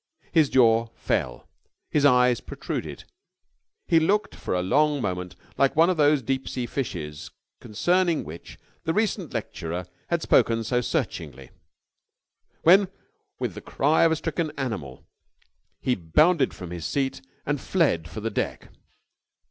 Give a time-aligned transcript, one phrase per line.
[0.31, 1.47] His jaw fell.
[1.91, 3.03] His eyes protruded.
[3.85, 8.57] He looked for a long moment like one of those deep sea fishes concerning which
[8.83, 11.51] the recent lecturer had spoken so searchingly.
[12.63, 12.87] Then
[13.37, 15.05] with the cry of a stricken animal,
[15.81, 18.69] he bounded from his seat and fled for the deck.